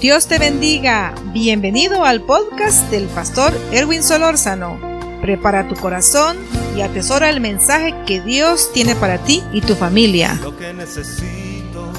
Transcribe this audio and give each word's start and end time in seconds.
Dios 0.00 0.28
te 0.28 0.38
bendiga. 0.38 1.14
Bienvenido 1.34 2.06
al 2.06 2.22
podcast 2.22 2.90
del 2.90 3.04
pastor 3.08 3.52
Erwin 3.70 4.02
Solórzano. 4.02 4.80
Prepara 5.20 5.68
tu 5.68 5.74
corazón 5.74 6.38
y 6.74 6.80
atesora 6.80 7.28
el 7.28 7.42
mensaje 7.42 7.94
que 8.06 8.22
Dios 8.22 8.72
tiene 8.72 8.94
para 8.94 9.22
ti 9.22 9.42
y 9.52 9.60
tu 9.60 9.74
familia. 9.74 10.40
Lo 10.42 10.56
que 10.56 10.72
necesito. 10.72 11.92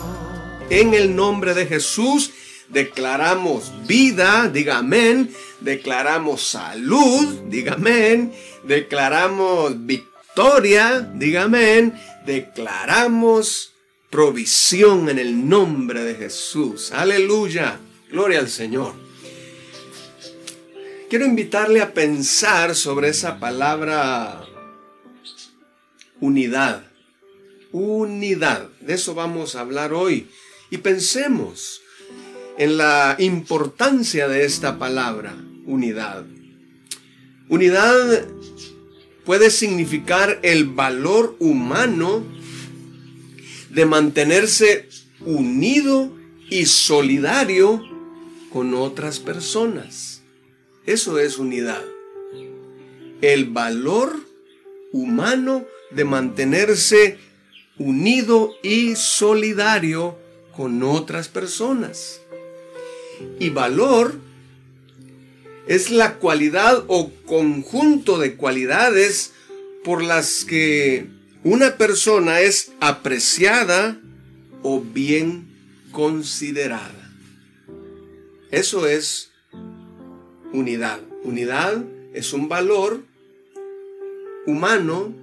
En 0.71 0.95
el 0.95 1.15
nombre 1.15 1.53
de 1.53 1.67
Jesús 1.67 2.31
declaramos 2.69 3.71
vida, 3.85 4.49
diga 4.49 4.79
amén. 4.79 5.31
Declaramos 5.59 6.41
salud, 6.41 7.41
diga 7.49 7.73
amén. 7.73 8.33
Declaramos 8.63 9.85
victoria, 9.85 11.01
diga 11.01 11.43
amén. 11.43 11.93
Declaramos 12.25 13.73
provisión 14.09 15.07
en 15.07 15.19
el 15.19 15.47
nombre 15.47 16.03
de 16.03 16.15
Jesús. 16.15 16.91
Aleluya. 16.91 17.79
Gloria 18.11 18.39
al 18.39 18.49
Señor. 18.49 18.93
Quiero 21.09 21.25
invitarle 21.25 21.81
a 21.81 21.93
pensar 21.93 22.75
sobre 22.75 23.07
esa 23.07 23.39
palabra 23.39 24.45
unidad. 26.19 26.83
Unidad. 27.71 28.67
De 28.81 28.95
eso 28.95 29.13
vamos 29.13 29.55
a 29.55 29.61
hablar 29.61 29.93
hoy. 29.93 30.27
Y 30.69 30.77
pensemos 30.79 31.81
en 32.57 32.75
la 32.75 33.15
importancia 33.17 34.27
de 34.27 34.43
esta 34.43 34.77
palabra, 34.77 35.33
unidad. 35.65 36.25
Unidad 37.47 38.27
puede 39.23 39.49
significar 39.51 40.39
el 40.43 40.65
valor 40.65 41.37
humano 41.39 42.25
de 43.69 43.85
mantenerse 43.85 44.89
unido 45.21 46.11
y 46.49 46.65
solidario 46.65 47.81
con 48.51 48.73
otras 48.73 49.19
personas. 49.19 50.21
Eso 50.85 51.19
es 51.19 51.37
unidad. 51.37 51.83
El 53.21 53.45
valor 53.45 54.15
humano 54.91 55.65
de 55.91 56.05
mantenerse 56.05 57.17
unido 57.77 58.53
y 58.63 58.95
solidario 58.95 60.17
con 60.55 60.83
otras 60.83 61.27
personas. 61.27 62.21
Y 63.39 63.49
valor 63.49 64.15
es 65.67 65.91
la 65.91 66.15
cualidad 66.15 66.83
o 66.87 67.11
conjunto 67.25 68.17
de 68.17 68.35
cualidades 68.35 69.33
por 69.83 70.03
las 70.03 70.43
que 70.43 71.07
una 71.43 71.77
persona 71.77 72.41
es 72.41 72.71
apreciada 72.79 73.99
o 74.63 74.81
bien 74.81 75.47
considerada. 75.91 77.00
Eso 78.51 78.85
es 78.85 79.31
unidad. 80.51 80.99
Unidad 81.23 81.85
es 82.13 82.33
un 82.33 82.49
valor 82.49 83.01
humano 84.45 85.13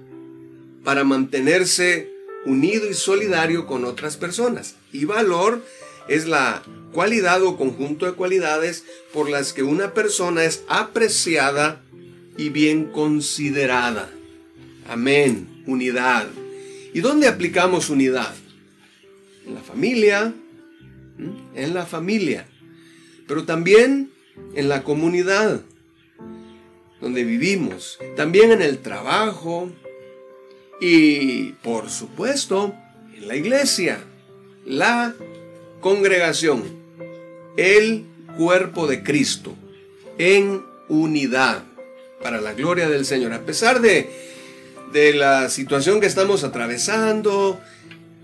para 0.83 1.03
mantenerse 1.03 2.11
unido 2.47 2.89
y 2.89 2.95
solidario 2.95 3.67
con 3.67 3.85
otras 3.85 4.17
personas. 4.17 4.77
Y 4.91 5.05
valor 5.05 5.63
es 6.07 6.25
la 6.25 6.63
cualidad 6.91 7.43
o 7.43 7.55
conjunto 7.55 8.07
de 8.07 8.13
cualidades 8.13 8.83
por 9.13 9.29
las 9.29 9.53
que 9.53 9.61
una 9.61 9.93
persona 9.93 10.43
es 10.43 10.63
apreciada 10.67 11.83
y 12.35 12.49
bien 12.49 12.85
considerada. 12.85 14.09
Amén. 14.87 15.63
Unidad. 15.67 16.27
¿Y 16.95 17.01
dónde 17.01 17.27
aplicamos 17.27 17.91
unidad? 17.91 18.33
En 19.45 19.53
la 19.53 19.61
familia. 19.61 20.33
En 21.53 21.73
la 21.75 21.85
familia 21.85 22.47
pero 23.29 23.45
también 23.45 24.11
en 24.55 24.69
la 24.69 24.83
comunidad 24.83 25.61
donde 26.99 27.23
vivimos, 27.23 27.99
también 28.17 28.51
en 28.51 28.63
el 28.63 28.79
trabajo 28.79 29.69
y, 30.81 31.51
por 31.63 31.91
supuesto, 31.91 32.73
en 33.15 33.27
la 33.27 33.35
iglesia, 33.35 33.99
la 34.65 35.13
congregación, 35.79 36.63
el 37.55 38.05
cuerpo 38.35 38.87
de 38.87 39.03
Cristo, 39.03 39.55
en 40.17 40.63
unidad, 40.87 41.63
para 42.23 42.41
la 42.41 42.53
gloria 42.53 42.89
del 42.89 43.05
Señor. 43.05 43.31
A 43.33 43.45
pesar 43.45 43.79
de, 43.79 44.09
de 44.91 45.13
la 45.13 45.49
situación 45.49 46.01
que 46.01 46.07
estamos 46.07 46.43
atravesando, 46.43 47.59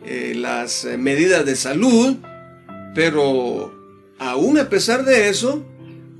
eh, 0.03 0.33
las 0.35 0.85
medidas 0.97 1.45
de 1.45 1.55
salud, 1.55 2.17
pero 2.95 3.74
aún 4.19 4.57
a 4.57 4.69
pesar 4.69 5.05
de 5.05 5.29
eso, 5.29 5.63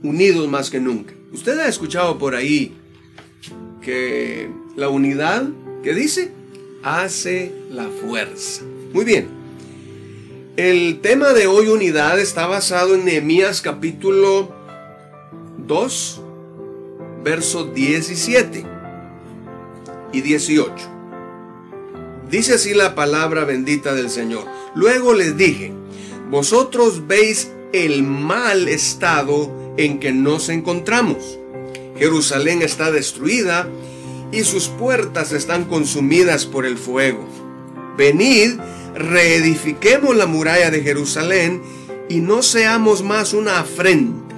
unidos 0.03 0.47
más 0.47 0.69
que 0.69 0.79
nunca. 0.79 1.13
Usted 1.31 1.59
ha 1.59 1.67
escuchado 1.67 2.17
por 2.17 2.35
ahí 2.35 2.73
que 3.81 4.49
la 4.75 4.89
unidad, 4.89 5.47
¿qué 5.83 5.93
dice? 5.93 6.31
Hace 6.83 7.51
la 7.71 7.87
fuerza. 7.87 8.63
Muy 8.93 9.05
bien. 9.05 9.27
El 10.57 11.01
tema 11.01 11.33
de 11.33 11.47
hoy, 11.47 11.67
unidad, 11.67 12.19
está 12.19 12.47
basado 12.47 12.95
en 12.95 13.03
Nehemías 13.03 13.61
capítulo 13.61 14.53
2, 15.57 16.21
versos 17.23 17.73
17 17.73 18.65
y 20.13 20.21
18. 20.21 20.73
Dice 22.29 22.53
así 22.53 22.73
la 22.73 22.95
palabra 22.95 23.43
bendita 23.43 23.93
del 23.93 24.09
Señor. 24.09 24.45
Luego 24.75 25.13
les 25.13 25.35
dije, 25.35 25.73
vosotros 26.31 27.05
veis 27.05 27.51
el 27.75 28.03
mal 28.03 28.69
estado 28.69 29.51
en 29.75 29.99
que 29.99 30.13
nos 30.13 30.47
encontramos. 30.47 31.37
Jerusalén 31.97 32.61
está 32.61 32.89
destruida 32.91 33.67
y 34.31 34.43
sus 34.43 34.67
puertas 34.67 35.33
están 35.33 35.65
consumidas 35.65 36.45
por 36.45 36.65
el 36.65 36.77
fuego. 36.77 37.27
Venid, 37.97 38.59
reedifiquemos 38.95 40.15
la 40.15 40.25
muralla 40.25 40.71
de 40.71 40.81
Jerusalén 40.81 41.61
y 42.07 42.21
no 42.21 42.43
seamos 42.43 43.03
más 43.03 43.33
una 43.33 43.59
afrenta. 43.59 44.35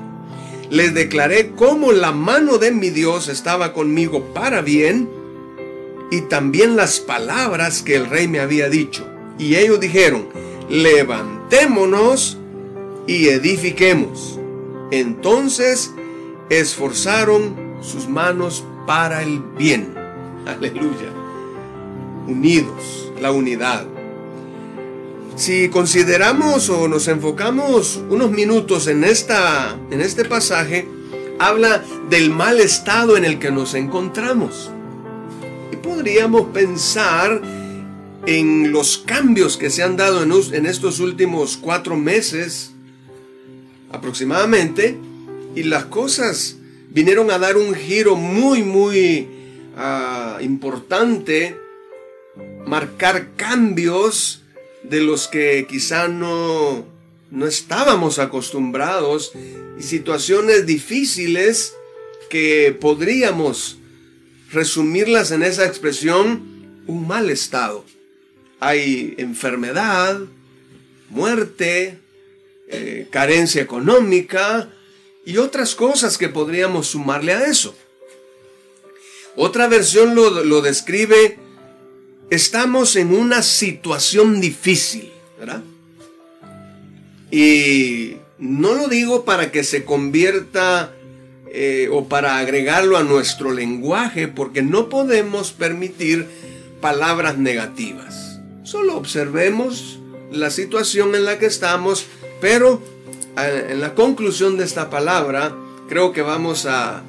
Les 0.70 0.94
declaré 0.94 1.52
cómo 1.52 1.92
la 1.92 2.12
mano 2.12 2.58
de 2.58 2.72
mi 2.72 2.90
Dios 2.90 3.28
estaba 3.28 3.74
conmigo 3.74 4.34
para 4.34 4.62
bien 4.62 5.10
y 6.12 6.22
también 6.22 6.76
las 6.76 7.00
palabras 7.00 7.84
que 7.84 7.96
el 7.96 8.08
rey 8.08 8.28
me 8.28 8.40
había 8.40 8.70
dicho. 8.70 9.08
Y 9.38 9.56
ellos 9.56 9.80
dijeron, 9.80 10.28
levantémonos 10.70 12.37
y 13.08 13.30
edifiquemos. 13.30 14.40
Entonces 14.92 15.94
esforzaron 16.50 17.56
sus 17.82 18.08
manos 18.08 18.64
para 18.86 19.24
el 19.24 19.40
bien. 19.58 19.96
Aleluya. 20.46 21.12
Unidos, 22.28 23.12
la 23.20 23.32
unidad. 23.32 23.86
Si 25.36 25.70
consideramos 25.70 26.70
o 26.70 26.88
nos 26.88 27.08
enfocamos 27.08 28.02
unos 28.10 28.32
minutos 28.32 28.88
en, 28.88 29.04
esta, 29.04 29.78
en 29.92 30.02
este 30.02 30.26
pasaje, 30.26 30.88
habla 31.40 31.84
del 32.10 32.32
mal 32.32 32.60
estado 32.60 33.18
en 33.18 33.24
el 33.24 33.38
que 33.38 33.52
nos 33.52 33.76
encontramos. 33.76 34.72
Y 35.72 35.76
podríamos 35.76 36.48
pensar 36.48 37.42
en 38.26 38.72
los 38.72 38.98
cambios 38.98 39.58
que 39.58 39.70
se 39.70 39.84
han 39.84 39.96
dado 39.96 40.24
en, 40.24 40.32
en 40.54 40.66
estos 40.66 41.00
últimos 41.00 41.56
cuatro 41.56 41.96
meses 41.96 42.74
aproximadamente, 43.92 44.98
y 45.56 45.64
las 45.64 45.86
cosas 45.86 46.58
vinieron 46.90 47.32
a 47.32 47.40
dar 47.40 47.58
un 47.58 47.74
giro 47.74 48.16
muy, 48.16 48.64
muy 48.64 49.28
uh, 49.76 50.42
importante, 50.42 51.56
marcar 52.66 53.36
cambios 53.36 54.44
de 54.84 55.02
los 55.02 55.28
que 55.28 55.66
quizá 55.70 56.08
no, 56.08 56.86
no 57.32 57.48
estábamos 57.48 58.20
acostumbrados 58.20 59.34
y 59.80 59.84
situaciones 59.84 60.66
difíciles 60.66 61.74
que 62.30 62.76
podríamos 62.80 63.78
resumirlas 64.52 65.32
en 65.32 65.44
esa 65.44 65.66
expresión, 65.66 66.84
un 66.88 67.08
mal 67.08 67.30
estado. 67.30 67.84
Hay 68.60 69.16
enfermedad, 69.18 70.20
muerte, 71.10 72.00
eh, 72.68 73.08
carencia 73.10 73.62
económica 73.62 74.70
y 75.26 75.38
otras 75.38 75.76
cosas 75.76 76.18
que 76.18 76.30
podríamos 76.30 76.88
sumarle 76.88 77.34
a 77.34 77.46
eso. 77.46 77.76
Otra 79.36 79.68
versión 79.68 80.16
lo, 80.16 80.44
lo 80.44 80.62
describe, 80.62 81.38
estamos 82.30 82.96
en 82.96 83.14
una 83.14 83.42
situación 83.42 84.42
difícil, 84.42 85.12
¿verdad? 85.40 85.64
Y 87.30 88.18
no 88.38 88.74
lo 88.74 88.88
digo 88.88 89.26
para 89.26 89.52
que 89.52 89.64
se 89.64 89.84
convierta 89.84 90.94
eh, 91.52 91.90
o 91.92 92.08
para 92.08 92.38
agregarlo 92.38 92.98
a 92.98 93.04
nuestro 93.04 93.52
lenguaje, 93.52 94.28
porque 94.28 94.62
no 94.62 94.90
podemos 94.90 95.52
permitir 95.52 96.28
palabras 96.82 97.38
negativas. 97.38 98.40
Solo 98.64 98.98
observemos 98.98 100.00
la 100.32 100.52
situación 100.52 101.16
en 101.16 101.26
la 101.26 101.40
que 101.40 101.46
estamos 101.46 102.06
pero 102.40 102.82
en 103.38 103.82
la 103.82 103.94
conclusión 103.94 104.58
de 104.58 104.64
esta 104.64 104.90
palabra, 104.90 105.56
creo 105.88 106.12
que 106.12 106.22
vamos 106.22 106.66
a, 106.66 107.04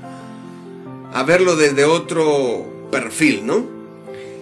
a 1.13 1.23
verlo 1.23 1.57
desde 1.57 1.85
otro 1.85 2.67
perfil, 2.91 3.47
¿no? 3.47 3.79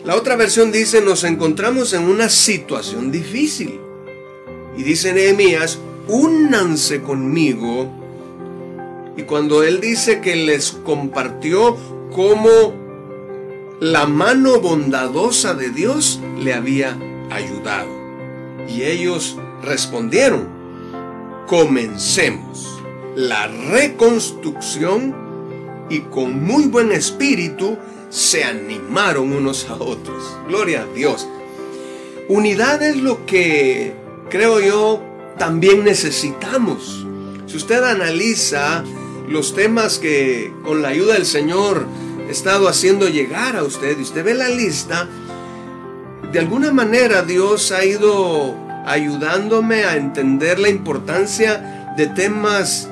La 0.04 0.14
otra 0.14 0.36
versión 0.36 0.70
dice, 0.70 1.00
nos 1.00 1.24
encontramos 1.24 1.92
en 1.92 2.04
una 2.04 2.28
situación 2.28 3.10
difícil. 3.10 3.80
Y 4.76 4.84
dice 4.84 5.12
Nehemías, 5.12 5.78
únanse 6.06 7.02
conmigo. 7.02 7.90
Y 9.16 9.22
cuando 9.22 9.64
él 9.64 9.80
dice 9.80 10.20
que 10.20 10.36
les 10.36 10.70
compartió 10.70 11.76
cómo 12.14 12.74
la 13.80 14.06
mano 14.06 14.60
bondadosa 14.60 15.54
de 15.54 15.70
Dios 15.70 16.20
le 16.38 16.54
había 16.54 16.96
ayudado. 17.30 17.88
Y 18.68 18.82
ellos 18.82 19.36
respondieron, 19.62 20.55
comencemos 21.46 22.80
la 23.14 23.46
reconstrucción 23.46 25.14
y 25.88 26.00
con 26.00 26.44
muy 26.44 26.66
buen 26.66 26.92
espíritu 26.92 27.78
se 28.10 28.44
animaron 28.44 29.32
unos 29.32 29.68
a 29.70 29.74
otros. 29.74 30.36
Gloria 30.48 30.82
a 30.82 30.94
Dios. 30.94 31.26
Unidad 32.28 32.82
es 32.82 32.96
lo 32.96 33.24
que 33.24 33.94
creo 34.28 34.60
yo 34.60 35.02
también 35.38 35.84
necesitamos. 35.84 37.06
Si 37.46 37.56
usted 37.56 37.82
analiza 37.84 38.84
los 39.28 39.54
temas 39.54 39.98
que 39.98 40.52
con 40.64 40.82
la 40.82 40.88
ayuda 40.88 41.14
del 41.14 41.26
Señor 41.26 41.86
he 42.28 42.32
estado 42.32 42.68
haciendo 42.68 43.08
llegar 43.08 43.56
a 43.56 43.62
usted 43.62 43.98
y 43.98 44.02
usted 44.02 44.24
ve 44.24 44.34
la 44.34 44.48
lista, 44.48 45.08
de 46.32 46.38
alguna 46.38 46.72
manera 46.72 47.22
Dios 47.22 47.70
ha 47.70 47.84
ido 47.84 48.65
ayudándome 48.86 49.84
a 49.84 49.96
entender 49.96 50.58
la 50.58 50.68
importancia 50.68 51.92
de 51.96 52.06
temas 52.06 52.88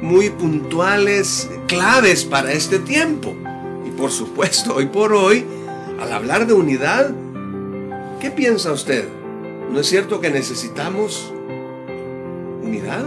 muy 0.00 0.30
puntuales, 0.30 1.50
claves 1.66 2.24
para 2.24 2.52
este 2.52 2.78
tiempo. 2.78 3.34
Y 3.84 3.90
por 3.90 4.12
supuesto, 4.12 4.76
hoy 4.76 4.86
por 4.86 5.12
hoy, 5.12 5.44
al 6.00 6.12
hablar 6.12 6.46
de 6.46 6.54
unidad, 6.54 7.10
¿qué 8.20 8.30
piensa 8.30 8.72
usted? 8.72 9.08
¿No 9.70 9.80
es 9.80 9.88
cierto 9.88 10.20
que 10.20 10.30
necesitamos 10.30 11.32
unidad? 12.62 13.04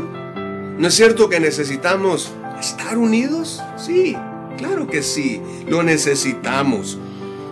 ¿No 0.78 0.88
es 0.88 0.94
cierto 0.94 1.30
que 1.30 1.40
necesitamos 1.40 2.34
estar 2.60 2.98
unidos? 2.98 3.64
Sí, 3.78 4.18
claro 4.58 4.88
que 4.88 5.02
sí, 5.02 5.42
lo 5.66 5.82
necesitamos. 5.82 7.00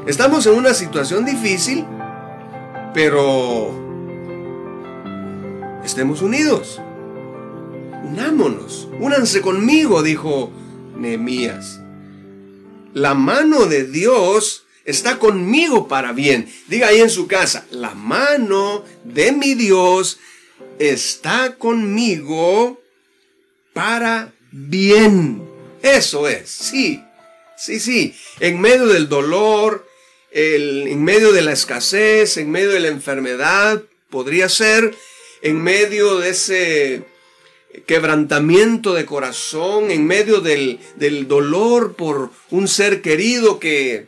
Estamos 0.06 0.45
en 0.47 0.56
una 0.56 0.73
situación 0.73 1.23
difícil, 1.23 1.85
pero 2.94 3.88
estemos 5.83 6.21
unidos. 6.21 6.79
Unámonos, 8.03 8.87
únanse 8.99 9.41
conmigo, 9.41 10.03
dijo 10.03 10.51
Nehemías. 10.97 11.79
La 12.93 13.13
mano 13.13 13.65
de 13.65 13.85
Dios 13.85 14.65
está 14.85 15.19
conmigo 15.19 15.87
para 15.87 16.11
bien. 16.11 16.51
Diga 16.67 16.87
ahí 16.87 16.99
en 16.99 17.09
su 17.09 17.27
casa, 17.27 17.65
la 17.71 17.93
mano 17.93 18.83
de 19.03 19.31
mi 19.31 19.53
Dios 19.53 20.19
está 20.79 21.55
conmigo 21.55 22.81
para 23.73 24.33
bien. 24.51 25.47
Eso 25.81 26.27
es, 26.27 26.49
sí, 26.49 27.03
sí, 27.55 27.79
sí. 27.79 28.15
En 28.39 28.59
medio 28.59 28.87
del 28.87 29.07
dolor, 29.07 29.87
en 30.31 31.03
medio 31.03 31.31
de 31.31 31.41
la 31.41 31.53
escasez, 31.53 32.37
en 32.37 32.51
medio 32.51 32.71
de 32.71 32.79
la 32.79 32.89
enfermedad, 32.89 33.83
podría 34.09 34.49
ser, 34.49 34.95
en 35.41 35.62
medio 35.62 36.19
de 36.19 36.30
ese 36.30 37.03
quebrantamiento 37.86 38.94
de 38.94 39.06
corazón, 39.06 39.91
en 39.91 40.06
medio 40.06 40.41
del, 40.41 40.80
del 40.95 41.27
dolor 41.27 41.95
por 41.95 42.31
un 42.50 42.68
ser 42.68 43.01
querido 43.01 43.59
que 43.59 44.07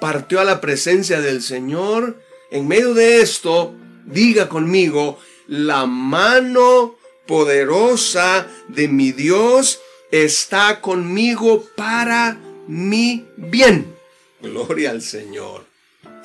partió 0.00 0.40
a 0.40 0.44
la 0.44 0.60
presencia 0.60 1.20
del 1.20 1.42
Señor, 1.42 2.16
en 2.50 2.68
medio 2.68 2.94
de 2.94 3.20
esto, 3.20 3.74
diga 4.04 4.48
conmigo, 4.48 5.18
la 5.46 5.86
mano 5.86 6.96
poderosa 7.26 8.46
de 8.68 8.88
mi 8.88 9.12
Dios 9.12 9.80
está 10.10 10.80
conmigo 10.80 11.64
para 11.76 12.38
mi 12.66 13.26
bien. 13.36 13.94
Gloria 14.40 14.90
al 14.90 15.02
Señor. 15.02 15.64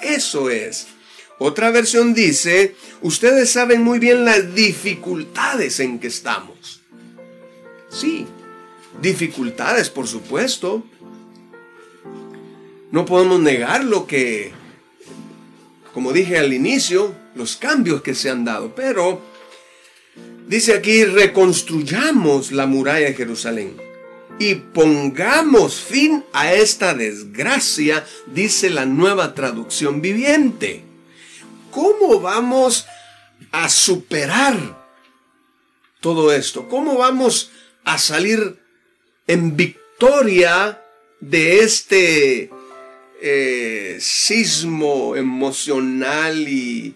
Eso 0.01 0.49
es. 0.49 0.87
Otra 1.39 1.69
versión 1.69 2.13
dice, 2.13 2.75
ustedes 3.01 3.51
saben 3.51 3.83
muy 3.83 3.99
bien 3.99 4.25
las 4.25 4.55
dificultades 4.55 5.79
en 5.79 5.99
que 5.99 6.07
estamos. 6.07 6.81
Sí, 7.89 8.25
dificultades, 9.01 9.89
por 9.89 10.07
supuesto. 10.07 10.83
No 12.91 13.05
podemos 13.05 13.39
negar 13.39 13.83
lo 13.83 14.07
que, 14.07 14.51
como 15.93 16.11
dije 16.11 16.39
al 16.39 16.53
inicio, 16.53 17.13
los 17.35 17.55
cambios 17.55 18.01
que 18.01 18.15
se 18.15 18.31
han 18.31 18.43
dado, 18.43 18.73
pero 18.73 19.21
dice 20.47 20.73
aquí, 20.73 21.05
reconstruyamos 21.05 22.51
la 22.51 22.65
muralla 22.65 23.07
de 23.07 23.13
Jerusalén 23.13 23.77
y 24.39 24.55
pongamos 24.55 25.81
fin 25.81 26.23
a 26.33 26.53
esta 26.53 26.93
desgracia, 26.93 28.05
dice 28.33 28.69
la 28.69 28.85
nueva 28.85 29.35
traducción 29.35 30.01
viviente. 30.01 30.86
¿Cómo 31.77 32.19
vamos 32.19 32.87
a 33.51 33.69
superar 33.69 34.57
todo 35.99 36.33
esto? 36.33 36.67
¿Cómo 36.67 36.97
vamos 36.97 37.51
a 37.83 37.99
salir 37.99 38.57
en 39.27 39.55
victoria 39.55 40.81
de 41.19 41.59
este 41.59 42.49
eh, 43.21 43.97
sismo 43.99 45.15
emocional 45.15 46.47
y, 46.47 46.95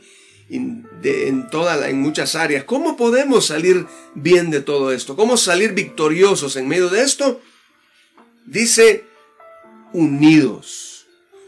en, 0.49 0.89
en 1.03 2.01
muchas 2.01 2.33
áreas. 2.33 2.63
¿Cómo 2.63 2.97
podemos 2.97 3.45
salir 3.45 3.85
bien 4.15 4.49
de 4.49 4.61
todo 4.61 4.91
esto? 4.91 5.15
¿Cómo 5.15 5.37
salir 5.37 5.73
victoriosos 5.73 6.55
en 6.55 6.67
medio 6.67 6.89
de 6.89 7.03
esto? 7.03 7.39
Dice, 8.47 9.05
unidos. 9.93 11.05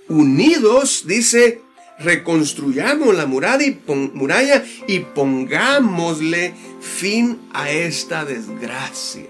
Unidos, 0.07 1.07
dice, 1.07 1.62
reconstruyamos 1.99 3.15
la 3.15 3.25
muralla 3.25 3.65
y, 3.65 3.81
muralla 4.13 4.63
y 4.87 4.99
pongámosle 4.99 6.53
fin 6.81 7.39
a 7.53 7.69
esta 7.69 8.25
desgracia. 8.25 9.29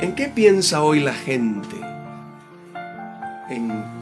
¿En 0.00 0.14
qué 0.14 0.28
piensa 0.28 0.82
hoy 0.82 1.00
la 1.00 1.14
gente? 1.14 1.76
En 3.50 3.98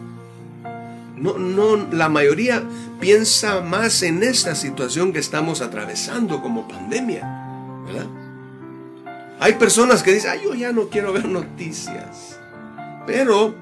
no, 1.16 1.38
no, 1.38 1.76
la 1.92 2.08
mayoría 2.08 2.62
piensa 3.00 3.62
más 3.62 4.02
en 4.02 4.22
esta 4.22 4.54
situación 4.54 5.12
que 5.12 5.18
estamos 5.18 5.62
atravesando 5.62 6.42
como 6.42 6.68
pandemia, 6.68 7.22
¿verdad? 7.86 8.06
Hay 9.40 9.54
personas 9.54 10.02
que 10.02 10.12
dicen, 10.12 10.30
ay, 10.32 10.40
yo 10.44 10.54
ya 10.54 10.72
no 10.72 10.88
quiero 10.88 11.12
ver 11.12 11.26
noticias. 11.26 12.38
Pero, 13.06 13.54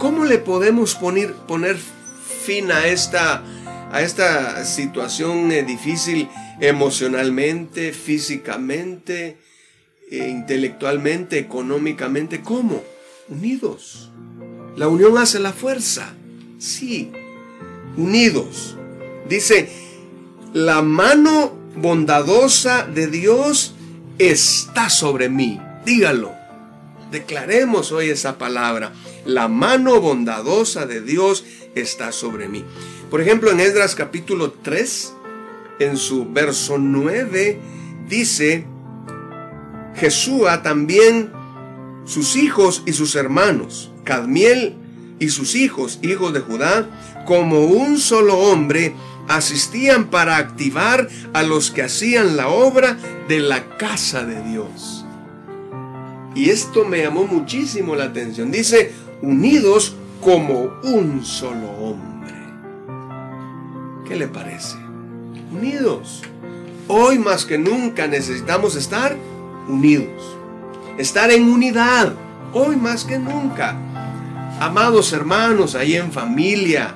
¿cómo 0.00 0.24
le 0.24 0.38
podemos 0.38 0.94
poner, 0.94 1.34
poner 1.34 1.76
fin 1.76 2.72
a 2.72 2.86
esta, 2.86 3.44
a 3.92 4.00
esta 4.00 4.64
situación 4.64 5.52
eh, 5.52 5.62
difícil 5.62 6.26
emocionalmente, 6.58 7.92
físicamente, 7.92 9.36
eh, 10.10 10.28
intelectualmente, 10.28 11.38
económicamente? 11.38 12.40
¿Cómo? 12.40 12.82
Unidos. 13.28 14.10
La 14.74 14.88
unión 14.88 15.18
hace 15.18 15.38
la 15.38 15.52
fuerza. 15.52 16.14
Sí, 16.58 17.12
unidos. 17.96 18.78
Dice, 19.28 19.68
la 20.54 20.80
mano 20.80 21.52
bondadosa 21.76 22.86
de 22.86 23.06
Dios 23.06 23.74
está 24.18 24.88
sobre 24.88 25.28
mí. 25.28 25.60
Dígalo. 25.84 26.32
Declaremos 27.10 27.92
hoy 27.92 28.08
esa 28.08 28.38
palabra. 28.38 28.92
La 29.24 29.48
mano 29.48 30.00
bondadosa 30.00 30.86
de 30.86 31.00
Dios 31.00 31.44
está 31.74 32.12
sobre 32.12 32.48
mí. 32.48 32.64
Por 33.10 33.20
ejemplo, 33.20 33.50
en 33.50 33.60
Esdras 33.60 33.94
capítulo 33.94 34.52
3, 34.52 35.14
en 35.80 35.96
su 35.96 36.30
verso 36.30 36.78
9, 36.78 37.58
dice, 38.08 38.66
Jesúa 39.94 40.62
también 40.62 41.32
sus 42.04 42.36
hijos 42.36 42.82
y 42.86 42.92
sus 42.92 43.14
hermanos, 43.14 43.92
Cadmiel 44.04 44.76
y 45.18 45.28
sus 45.28 45.54
hijos, 45.54 45.98
hijos 46.02 46.32
de 46.32 46.40
Judá, 46.40 46.88
como 47.26 47.66
un 47.66 47.98
solo 47.98 48.38
hombre, 48.38 48.94
asistían 49.28 50.10
para 50.10 50.38
activar 50.38 51.08
a 51.32 51.42
los 51.42 51.70
que 51.70 51.82
hacían 51.82 52.36
la 52.36 52.48
obra 52.48 52.98
de 53.28 53.40
la 53.40 53.76
casa 53.76 54.24
de 54.24 54.42
Dios. 54.50 55.04
Y 56.34 56.50
esto 56.50 56.84
me 56.84 57.02
llamó 57.02 57.24
muchísimo 57.24 57.96
la 57.96 58.04
atención. 58.04 58.50
Dice, 58.50 58.92
unidos 59.22 59.96
como 60.22 60.70
un 60.82 61.24
solo 61.24 61.70
hombre. 61.70 62.34
¿Qué 64.06 64.16
le 64.16 64.28
parece? 64.28 64.76
unidos. 65.52 66.22
Hoy 66.88 67.18
más 67.18 67.44
que 67.44 67.58
nunca 67.58 68.06
necesitamos 68.06 68.76
estar 68.76 69.16
unidos. 69.68 70.36
Estar 70.98 71.30
en 71.30 71.48
unidad. 71.48 72.14
Hoy 72.52 72.76
más 72.76 73.04
que 73.04 73.18
nunca. 73.18 73.76
Amados 74.60 75.12
hermanos, 75.12 75.74
ahí 75.74 75.96
en 75.96 76.10
familia. 76.12 76.94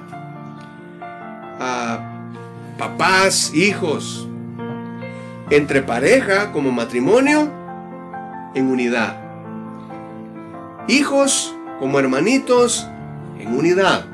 papás, 2.78 3.54
hijos. 3.54 4.28
Entre 5.50 5.82
pareja 5.82 6.52
como 6.52 6.72
matrimonio. 6.72 7.50
En 8.54 8.68
unidad. 8.68 9.16
Hijos 10.88 11.54
como 11.84 11.98
hermanitos. 11.98 12.88
En 13.38 13.54
unidad. 13.54 14.06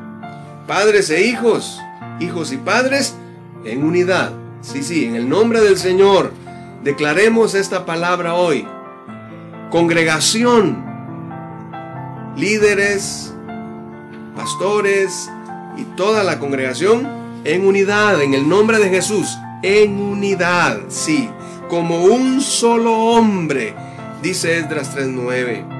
Padres 0.67 1.09
e 1.09 1.25
hijos. 1.25 1.81
Hijos 2.19 2.51
y 2.51 2.57
padres 2.57 3.15
en 3.65 3.85
unidad. 3.85 4.33
Sí, 4.61 4.83
sí, 4.83 5.05
en 5.05 5.15
el 5.15 5.29
nombre 5.29 5.61
del 5.61 5.79
Señor, 5.79 6.33
declaremos 6.83 7.55
esta 7.55 7.87
palabra 7.87 8.35
hoy. 8.35 8.67
Congregación, 9.71 10.85
líderes, 12.37 13.33
pastores 14.35 15.31
y 15.77 15.85
toda 15.97 16.25
la 16.25 16.41
congregación 16.41 17.07
en 17.45 17.65
unidad, 17.65 18.21
en 18.21 18.35
el 18.35 18.49
nombre 18.49 18.81
de 18.81 18.89
Jesús, 18.89 19.39
en 19.63 19.93
unidad, 19.93 20.81
sí, 20.89 21.31
como 21.69 22.03
un 22.03 22.41
solo 22.41 22.93
hombre, 22.95 23.77
dice 24.23 24.59
Esdras 24.59 24.97
3.9. 24.97 25.80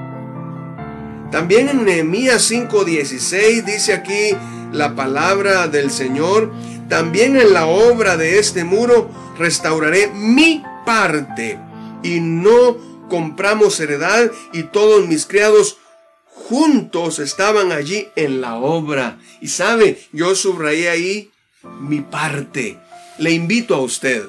También 1.31 1.69
en 1.69 1.85
Nehemías 1.85 2.51
5.16 2.51 3.63
dice 3.63 3.93
aquí 3.93 4.35
la 4.73 4.95
palabra 4.95 5.67
del 5.67 5.89
Señor, 5.89 6.51
también 6.89 7.37
en 7.37 7.53
la 7.53 7.67
obra 7.67 8.17
de 8.17 8.37
este 8.37 8.65
muro 8.65 9.09
restauraré 9.37 10.07
mi 10.09 10.61
parte 10.85 11.57
y 12.03 12.19
no 12.19 12.77
compramos 13.07 13.79
heredad 13.79 14.29
y 14.51 14.63
todos 14.63 15.07
mis 15.07 15.25
criados 15.25 15.77
juntos 16.25 17.19
estaban 17.19 17.71
allí 17.71 18.09
en 18.17 18.41
la 18.41 18.55
obra. 18.55 19.17
Y 19.39 19.47
sabe, 19.47 20.01
yo 20.11 20.35
subrayé 20.35 20.89
ahí 20.89 21.31
mi 21.79 22.01
parte. 22.01 22.77
Le 23.19 23.31
invito 23.31 23.75
a 23.75 23.81
usted. 23.81 24.25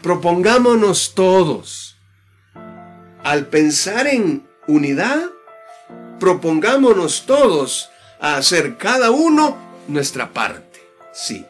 Propongámonos 0.00 1.14
todos. 1.14 1.96
Al 3.22 3.46
pensar 3.46 4.06
en 4.06 4.46
unidad, 4.66 5.30
propongámonos 6.18 7.26
todos 7.26 7.90
a 8.20 8.36
hacer 8.36 8.76
cada 8.76 9.10
uno 9.10 9.56
nuestra 9.88 10.32
parte. 10.32 10.80
Sí. 11.12 11.46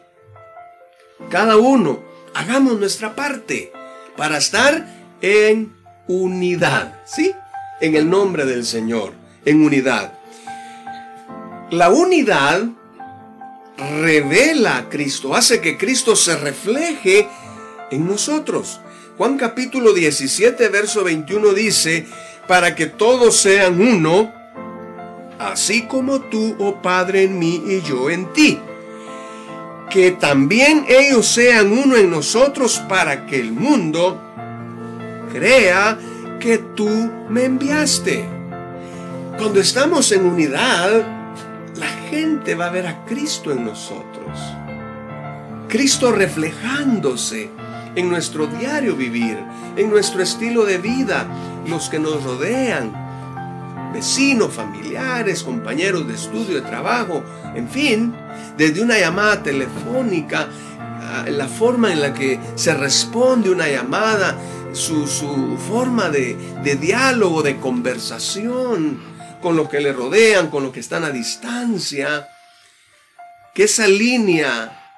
Cada 1.29 1.57
uno, 1.57 2.03
hagamos 2.33 2.79
nuestra 2.79 3.15
parte 3.15 3.71
para 4.17 4.37
estar 4.37 4.85
en 5.21 5.75
unidad. 6.07 7.01
¿Sí? 7.05 7.33
En 7.81 7.95
el 7.95 8.09
nombre 8.09 8.45
del 8.45 8.65
Señor, 8.65 9.13
en 9.43 9.63
unidad. 9.63 10.13
La 11.71 11.89
unidad 11.89 12.63
revela 13.77 14.77
a 14.77 14.89
Cristo, 14.89 15.35
hace 15.35 15.59
que 15.61 15.77
Cristo 15.77 16.15
se 16.15 16.35
refleje 16.37 17.27
en 17.91 18.07
nosotros. 18.07 18.79
Juan 19.17 19.37
capítulo 19.37 19.93
17, 19.93 20.67
verso 20.69 21.03
21 21.03 21.53
dice, 21.53 22.05
para 22.47 22.75
que 22.75 22.85
todos 22.85 23.35
sean 23.35 23.81
uno, 23.81 24.31
así 25.39 25.83
como 25.83 26.21
tú, 26.21 26.55
oh 26.59 26.81
Padre, 26.81 27.23
en 27.23 27.39
mí 27.39 27.61
y 27.67 27.81
yo 27.81 28.09
en 28.09 28.31
ti 28.33 28.59
que 29.95 30.11
también 30.11 30.85
ellos 30.89 31.25
sean 31.25 31.71
uno 31.71 31.95
en 31.95 32.09
nosotros 32.09 32.83
para 32.89 33.25
que 33.25 33.39
el 33.39 33.53
mundo 33.53 34.21
crea 35.31 35.97
que 36.37 36.57
tú 36.57 36.89
me 37.29 37.45
enviaste. 37.45 38.25
Cuando 39.37 39.61
estamos 39.61 40.11
en 40.11 40.25
unidad, 40.25 40.91
la 41.77 41.87
gente 42.09 42.55
va 42.55 42.67
a 42.67 42.71
ver 42.71 42.87
a 42.87 43.05
Cristo 43.05 43.53
en 43.53 43.63
nosotros. 43.63 44.37
Cristo 45.69 46.11
reflejándose 46.11 47.49
en 47.95 48.09
nuestro 48.09 48.47
diario 48.47 48.97
vivir, 48.97 49.37
en 49.77 49.89
nuestro 49.89 50.21
estilo 50.21 50.65
de 50.65 50.77
vida, 50.77 51.25
los 51.67 51.89
que 51.89 51.99
nos 51.99 52.23
rodean, 52.23 53.05
vecinos, 53.93 54.53
familiares, 54.53 55.43
compañeros 55.43 56.07
de 56.07 56.15
estudio, 56.15 56.55
de 56.55 56.61
trabajo, 56.61 57.23
en 57.55 57.69
fin, 57.69 58.13
desde 58.57 58.81
una 58.81 58.99
llamada 58.99 59.41
telefónica, 59.41 60.49
ah, 60.79 61.25
la 61.29 61.47
forma 61.47 61.91
en 61.91 62.01
la 62.01 62.13
que 62.13 62.39
se 62.55 62.73
responde 62.73 63.49
una 63.49 63.67
llamada, 63.67 64.37
su, 64.73 65.57
forma 65.69 66.09
de, 66.09 66.35
de 66.63 66.75
diálogo, 66.75 67.41
de 67.41 67.57
conversación 67.57 68.99
con 69.41 69.55
los 69.55 69.69
que 69.69 69.79
le 69.79 69.93
rodean, 69.93 70.49
con 70.49 70.63
los 70.63 70.73
que 70.73 70.81
están 70.81 71.05
a 71.05 71.11
distancia, 71.11 72.27
que 73.53 73.63
esa 73.63 73.87
línea 73.87 74.93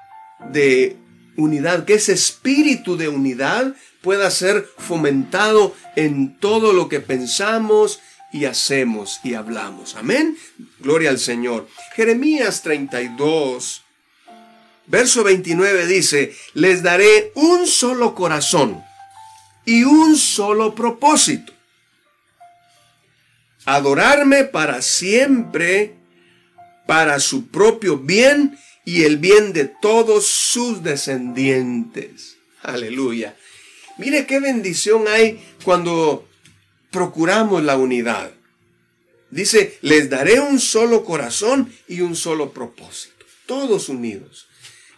de 0.50 0.96
unidad, 1.36 1.84
que 1.84 1.94
ese 1.94 2.12
espíritu 2.12 2.96
de 2.96 3.08
unidad 3.08 3.74
pueda 4.02 4.30
ser 4.30 4.68
fomentado 4.78 5.74
en 5.96 6.38
todo 6.38 6.72
lo 6.72 6.88
que 6.88 7.00
pensamos 7.00 8.00
y 8.32 8.44
hacemos 8.44 9.20
y 9.24 9.34
hablamos. 9.34 9.96
Amén. 9.96 10.36
Gloria 10.80 11.10
al 11.10 11.18
Señor. 11.18 11.68
Jeremías 11.94 12.62
32, 12.62 13.82
verso 14.86 15.24
29 15.24 15.86
dice, 15.86 16.34
les 16.54 16.82
daré 16.82 17.32
un 17.34 17.66
solo 17.66 18.14
corazón 18.14 18.82
y 19.64 19.84
un 19.84 20.16
solo 20.16 20.74
propósito. 20.74 21.52
Adorarme 23.64 24.44
para 24.44 24.80
siempre, 24.80 25.94
para 26.86 27.20
su 27.20 27.48
propio 27.48 27.98
bien 27.98 28.58
y 28.84 29.02
el 29.02 29.18
bien 29.18 29.52
de 29.52 29.66
todos 29.66 30.26
sus 30.26 30.82
descendientes. 30.82 32.38
Aleluya. 32.62 33.36
Mire 33.98 34.26
qué 34.26 34.40
bendición 34.40 35.06
hay 35.08 35.44
cuando 35.64 36.26
procuramos 36.90 37.62
la 37.62 37.76
unidad. 37.76 38.32
Dice, 39.30 39.78
les 39.82 40.08
daré 40.08 40.40
un 40.40 40.58
solo 40.58 41.04
corazón 41.04 41.72
y 41.86 42.00
un 42.00 42.16
solo 42.16 42.52
propósito. 42.52 43.26
Todos 43.46 43.88
unidos, 43.88 44.46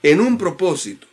en 0.03 0.21
un 0.21 0.39
propósito, 0.39 1.07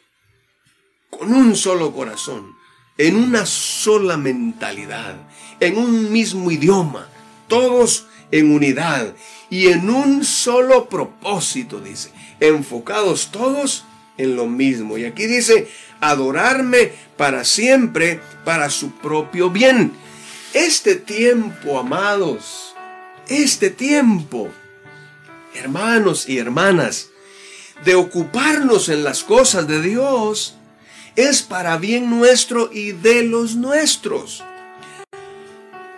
con 1.09 1.33
un 1.33 1.55
solo 1.55 1.93
corazón, 1.93 2.55
en 2.97 3.15
una 3.15 3.45
sola 3.45 4.17
mentalidad, 4.17 5.15
en 5.59 5.77
un 5.77 6.11
mismo 6.11 6.51
idioma, 6.51 7.09
todos 7.47 8.05
en 8.31 8.51
unidad 8.51 9.15
y 9.49 9.67
en 9.67 9.89
un 9.89 10.25
solo 10.25 10.89
propósito, 10.89 11.79
dice, 11.79 12.11
enfocados 12.39 13.31
todos 13.31 13.85
en 14.17 14.35
lo 14.35 14.47
mismo. 14.47 14.97
Y 14.97 15.05
aquí 15.05 15.25
dice, 15.25 15.67
adorarme 15.99 16.91
para 17.17 17.43
siempre, 17.43 18.19
para 18.43 18.69
su 18.69 18.91
propio 18.91 19.49
bien 19.49 19.93
este 20.53 20.95
tiempo, 20.95 21.77
amados, 21.77 22.73
este 23.27 23.69
tiempo, 23.69 24.49
hermanos 25.53 26.27
y 26.27 26.39
hermanas, 26.39 27.09
de 27.85 27.95
ocuparnos 27.95 28.89
en 28.89 29.03
las 29.03 29.23
cosas 29.23 29.67
de 29.67 29.81
Dios, 29.81 30.55
es 31.15 31.41
para 31.41 31.77
bien 31.77 32.09
nuestro 32.09 32.71
y 32.71 32.91
de 32.91 33.23
los 33.23 33.55
nuestros. 33.55 34.43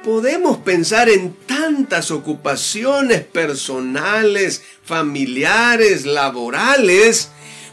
Podemos 0.03 0.57
pensar 0.57 1.09
en 1.09 1.33
tantas 1.45 2.09
ocupaciones 2.09 3.21
personales, 3.21 4.63
familiares, 4.83 6.05
laborales, 6.05 7.31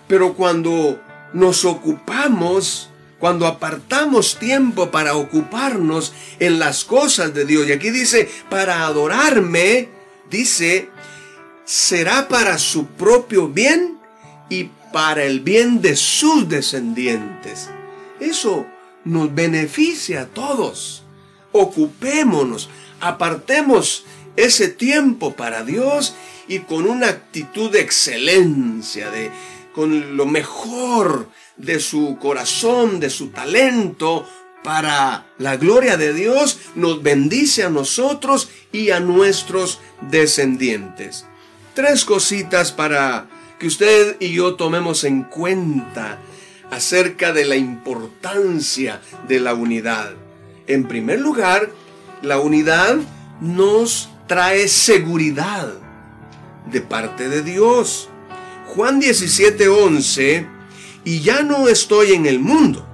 pero 0.08 0.34
cuando 0.34 1.00
nos 1.32 1.64
ocupamos 1.64 2.90
cuando 3.18 3.46
apartamos 3.46 4.38
tiempo 4.38 4.90
para 4.90 5.16
ocuparnos 5.16 6.12
en 6.38 6.58
las 6.58 6.84
cosas 6.84 7.32
de 7.32 7.44
Dios. 7.44 7.66
Y 7.66 7.72
aquí 7.72 7.90
dice, 7.90 8.28
para 8.50 8.84
adorarme, 8.84 9.88
dice, 10.30 10.90
será 11.64 12.28
para 12.28 12.58
su 12.58 12.86
propio 12.86 13.48
bien 13.48 13.98
y 14.50 14.70
para 14.92 15.24
el 15.24 15.40
bien 15.40 15.80
de 15.80 15.96
sus 15.96 16.48
descendientes. 16.48 17.70
Eso 18.20 18.66
nos 19.04 19.34
beneficia 19.34 20.22
a 20.22 20.26
todos. 20.26 21.02
Ocupémonos, 21.52 22.68
apartemos 23.00 24.04
ese 24.36 24.68
tiempo 24.68 25.34
para 25.34 25.64
Dios 25.64 26.14
y 26.48 26.60
con 26.60 26.86
una 26.86 27.08
actitud 27.08 27.70
de 27.70 27.80
excelencia, 27.80 29.10
de 29.10 29.30
con 29.76 30.16
lo 30.16 30.24
mejor 30.24 31.28
de 31.58 31.80
su 31.80 32.16
corazón, 32.18 32.98
de 32.98 33.10
su 33.10 33.28
talento, 33.28 34.26
para 34.64 35.26
la 35.36 35.58
gloria 35.58 35.98
de 35.98 36.14
Dios, 36.14 36.58
nos 36.74 37.02
bendice 37.02 37.62
a 37.62 37.68
nosotros 37.68 38.48
y 38.72 38.90
a 38.90 39.00
nuestros 39.00 39.78
descendientes. 40.00 41.26
Tres 41.74 42.06
cositas 42.06 42.72
para 42.72 43.28
que 43.58 43.66
usted 43.66 44.16
y 44.18 44.32
yo 44.32 44.54
tomemos 44.54 45.04
en 45.04 45.24
cuenta 45.24 46.20
acerca 46.70 47.34
de 47.34 47.44
la 47.44 47.56
importancia 47.56 49.02
de 49.28 49.40
la 49.40 49.52
unidad. 49.52 50.14
En 50.66 50.88
primer 50.88 51.20
lugar, 51.20 51.70
la 52.22 52.40
unidad 52.40 52.96
nos 53.42 54.08
trae 54.26 54.68
seguridad 54.68 55.74
de 56.72 56.80
parte 56.80 57.28
de 57.28 57.42
Dios. 57.42 58.08
Juan 58.76 59.00
17:11, 59.00 60.46
y 61.02 61.20
ya 61.20 61.40
no 61.40 61.66
estoy 61.66 62.12
en 62.12 62.26
el 62.26 62.38
mundo, 62.38 62.86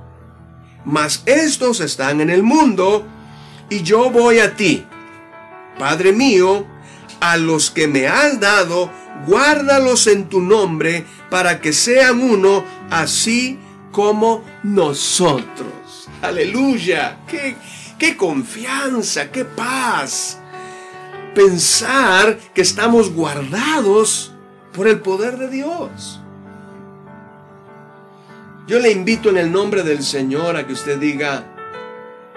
mas 0.84 1.24
estos 1.26 1.80
están 1.80 2.20
en 2.20 2.30
el 2.30 2.44
mundo, 2.44 3.04
y 3.68 3.82
yo 3.82 4.08
voy 4.08 4.38
a 4.38 4.54
ti. 4.54 4.86
Padre 5.80 6.12
mío, 6.12 6.64
a 7.18 7.36
los 7.36 7.72
que 7.72 7.88
me 7.88 8.06
has 8.06 8.38
dado, 8.38 8.92
guárdalos 9.26 10.06
en 10.06 10.28
tu 10.28 10.40
nombre, 10.40 11.04
para 11.30 11.60
que 11.60 11.72
sean 11.72 12.22
uno, 12.22 12.64
así 12.88 13.58
como 13.90 14.44
nosotros. 14.62 16.08
Aleluya. 16.22 17.18
Qué, 17.26 17.56
qué 17.98 18.16
confianza, 18.16 19.32
qué 19.32 19.44
paz. 19.44 20.38
Pensar 21.34 22.38
que 22.54 22.62
estamos 22.62 23.12
guardados 23.12 24.32
por 24.72 24.88
el 24.88 25.00
poder 25.00 25.38
de 25.38 25.48
Dios. 25.48 26.20
Yo 28.66 28.78
le 28.78 28.90
invito 28.90 29.30
en 29.30 29.38
el 29.38 29.52
nombre 29.52 29.82
del 29.82 30.02
Señor 30.02 30.56
a 30.56 30.66
que 30.66 30.72
usted 30.72 30.98
diga, 30.98 31.44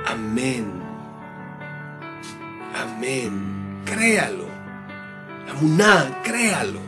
amén. 0.06 0.72
Amén. 2.76 3.84
Créalo. 3.86 4.46
Amuná, 5.50 6.22
créalo. 6.24 6.80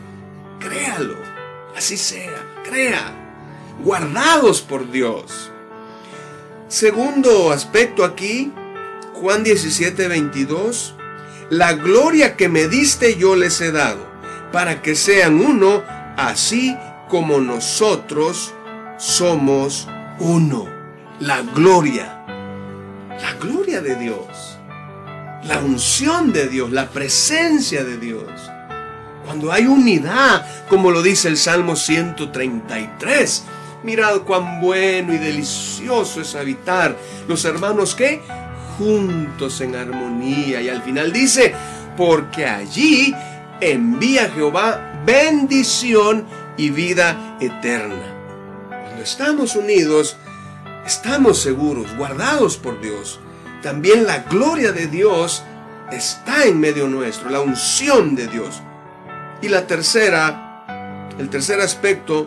Créalo. 0.58 1.14
Así 1.76 1.96
sea. 1.96 2.62
Crea. 2.64 3.12
Guardados 3.82 4.60
por 4.60 4.90
Dios. 4.90 5.50
Segundo 6.66 7.52
aspecto 7.52 8.04
aquí, 8.04 8.52
Juan 9.14 9.44
17, 9.44 10.08
22. 10.08 10.94
La 11.48 11.72
gloria 11.72 12.36
que 12.36 12.48
me 12.48 12.68
diste 12.68 13.16
yo 13.16 13.36
les 13.36 13.60
he 13.60 13.72
dado, 13.72 14.06
para 14.52 14.82
que 14.82 14.94
sean 14.94 15.40
uno, 15.40 15.82
así 16.16 16.76
como 17.08 17.38
nosotros 17.38 18.54
somos 18.96 19.88
uno. 20.18 20.66
La 21.20 21.42
gloria. 21.42 22.24
La 23.20 23.34
gloria 23.34 23.80
de 23.80 23.96
Dios. 23.96 24.58
La 25.44 25.58
unción 25.58 26.32
de 26.32 26.48
Dios, 26.48 26.70
la 26.70 26.88
presencia 26.88 27.84
de 27.84 27.96
Dios. 27.96 28.28
Cuando 29.24 29.52
hay 29.52 29.66
unidad, 29.66 30.46
como 30.68 30.90
lo 30.90 31.02
dice 31.02 31.28
el 31.28 31.36
Salmo 31.36 31.76
133, 31.76 33.44
mirad 33.82 34.20
cuán 34.22 34.60
bueno 34.60 35.12
y 35.12 35.18
delicioso 35.18 36.20
es 36.20 36.34
habitar 36.34 36.96
los 37.28 37.44
hermanos 37.44 37.94
que 37.94 38.22
juntos 38.78 39.60
en 39.60 39.76
armonía. 39.76 40.62
Y 40.62 40.68
al 40.68 40.82
final 40.82 41.12
dice, 41.12 41.54
porque 41.96 42.46
allí 42.46 43.14
envía 43.60 44.30
Jehová 44.30 45.02
bendición 45.04 46.26
y 46.56 46.70
vida 46.70 47.36
eterna. 47.40 48.14
Cuando 48.68 49.02
estamos 49.02 49.56
unidos, 49.56 50.16
estamos 50.86 51.40
seguros, 51.40 51.96
guardados 51.96 52.56
por 52.56 52.80
Dios. 52.80 53.20
También 53.62 54.06
la 54.06 54.18
gloria 54.24 54.72
de 54.72 54.86
Dios 54.86 55.42
está 55.92 56.44
en 56.44 56.60
medio 56.60 56.88
nuestro, 56.88 57.30
la 57.30 57.40
unción 57.40 58.14
de 58.14 58.26
Dios. 58.28 58.62
Y 59.40 59.48
la 59.48 59.66
tercera, 59.66 61.06
el 61.18 61.28
tercer 61.28 61.60
aspecto, 61.60 62.26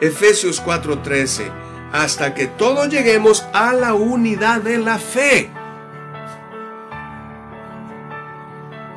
Efesios 0.00 0.62
4:13 0.62 1.66
hasta 1.92 2.34
que 2.34 2.46
todos 2.46 2.88
lleguemos 2.88 3.46
a 3.52 3.72
la 3.72 3.94
unidad 3.94 4.60
de 4.60 4.78
la 4.78 4.98
fe. 4.98 5.50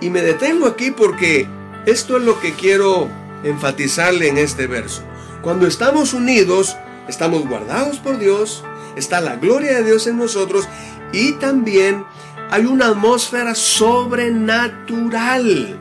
Y 0.02 0.10
me 0.10 0.22
detengo 0.22 0.68
aquí 0.68 0.92
porque 0.92 1.48
esto 1.86 2.18
es 2.18 2.24
lo 2.24 2.40
que 2.40 2.54
quiero 2.54 3.08
enfatizarle 3.44 4.28
en 4.28 4.38
este 4.38 4.68
verso. 4.68 5.04
Cuando 5.42 5.68
estamos 5.68 6.14
unidos, 6.14 6.76
estamos 7.08 7.48
guardados 7.48 8.00
por 8.00 8.20
Dios, 8.20 8.64
está 8.96 9.22
la 9.22 9.38
gloria 9.38 9.78
de 9.78 9.84
Dios 9.84 10.08
en 10.08 10.18
nosotros 10.18 10.68
y 11.12 11.34
también 11.34 12.06
hay 12.52 12.66
una 12.66 12.88
atmósfera 12.88 13.54
sobrenatural. 13.56 15.80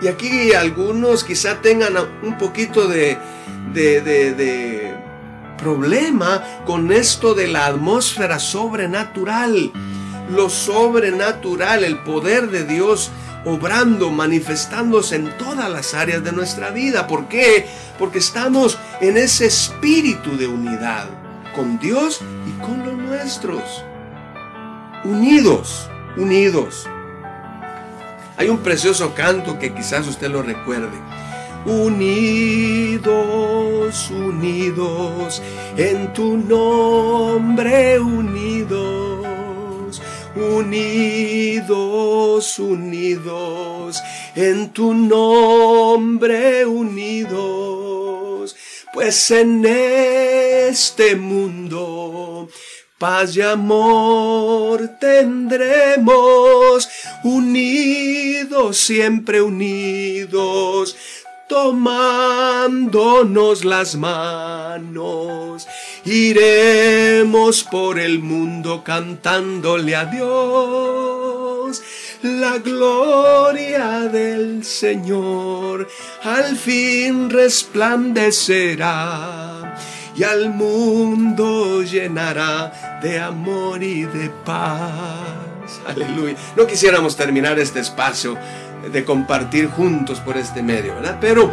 Y 0.00 0.08
aquí 0.08 0.52
algunos 0.52 1.22
quizá 1.22 1.60
tengan 1.60 1.92
un 2.22 2.38
poquito 2.38 2.88
de, 2.88 3.18
problema 5.58 6.42
con 6.66 6.90
esto 6.90 7.34
de 7.34 7.46
la 7.46 7.66
atmósfera 7.66 8.40
sobrenatural. 8.40 9.70
Lo 10.30 10.50
sobrenatural, 10.50 11.84
el 11.84 11.98
poder 11.98 12.50
de 12.50 12.64
Dios 12.64 13.12
obrando, 13.44 14.10
manifestándose 14.10 15.16
en 15.16 15.36
todas 15.38 15.70
las 15.70 15.94
áreas 15.94 16.22
de 16.22 16.32
nuestra 16.32 16.70
vida. 16.70 17.06
¿Por 17.06 17.28
qué? 17.28 17.66
Porque 17.98 18.18
estamos 18.18 18.78
en 19.00 19.16
ese 19.16 19.46
espíritu 19.46 20.36
de 20.36 20.46
unidad 20.46 21.06
con 21.54 21.78
Dios 21.78 22.20
y 22.46 22.60
con 22.60 22.84
los 22.84 22.94
nuestros. 22.94 23.84
Unidos, 25.04 25.88
unidos. 26.16 26.86
Hay 28.36 28.48
un 28.48 28.58
precioso 28.58 29.14
canto 29.14 29.58
que 29.58 29.74
quizás 29.74 30.06
usted 30.06 30.30
lo 30.30 30.42
recuerde 30.42 30.98
unidos, 31.64 33.10
unidos, 34.10 35.40
en 35.76 36.12
tu 36.12 36.36
nombre 36.36 38.00
unidos, 38.00 39.11
unidos, 40.34 42.58
unidos, 42.58 44.02
en 44.34 44.70
tu 44.70 44.94
nombre 44.94 46.66
unidos, 46.66 48.56
pues 48.92 49.30
en 49.30 49.64
este 49.66 51.14
mundo 51.16 52.48
paz 53.02 53.36
y 53.36 53.42
amor 53.42 54.96
tendremos, 55.00 56.88
unidos, 57.24 58.76
siempre 58.76 59.42
unidos, 59.42 60.96
tomándonos 61.48 63.64
las 63.64 63.96
manos, 63.96 65.66
iremos 66.04 67.64
por 67.64 67.98
el 67.98 68.20
mundo 68.20 68.84
cantándole 68.84 69.96
a 69.96 70.04
Dios. 70.06 71.82
La 72.22 72.58
gloria 72.58 74.08
del 74.08 74.64
Señor 74.64 75.88
al 76.22 76.56
fin 76.56 77.28
resplandecerá 77.30 79.76
y 80.14 80.22
al 80.22 80.50
mundo 80.50 81.82
llenará 81.82 83.00
de 83.02 83.18
amor 83.18 83.82
y 83.82 84.02
de 84.02 84.30
paz. 84.44 85.80
Aleluya. 85.86 86.36
No 86.56 86.66
quisiéramos 86.66 87.16
terminar 87.16 87.58
este 87.58 87.80
espacio 87.80 88.36
de 88.90 89.04
compartir 89.04 89.68
juntos 89.68 90.20
por 90.20 90.36
este 90.36 90.62
medio, 90.62 90.94
¿verdad? 90.94 91.18
Pero 91.20 91.50